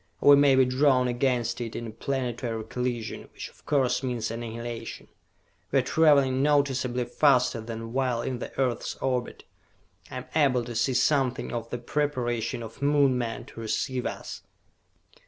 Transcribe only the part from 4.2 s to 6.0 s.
annihilation. We are